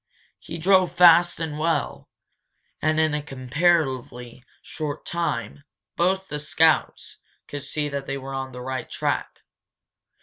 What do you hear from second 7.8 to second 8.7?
that they were on the